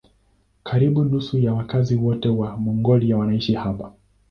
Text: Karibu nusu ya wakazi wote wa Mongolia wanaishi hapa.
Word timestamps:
Karibu 0.63 1.03
nusu 1.05 1.37
ya 1.39 1.53
wakazi 1.53 1.95
wote 1.95 2.29
wa 2.29 2.57
Mongolia 2.57 3.17
wanaishi 3.17 3.53
hapa. 3.53 3.93